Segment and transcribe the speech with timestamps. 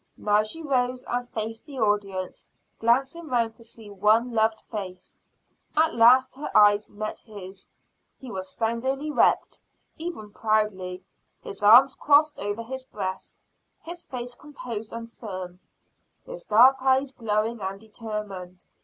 [0.17, 5.19] Now she rose and faced the audience, glancing around to see one loved face.
[5.77, 7.69] At last her eyes met his;
[8.17, 9.61] he was standing erect,
[9.97, 11.03] even proudly;
[11.43, 13.35] his arms crossed over his breast,
[13.83, 15.59] his face composed and firm,
[16.25, 18.65] his dark eyes glowing and determined.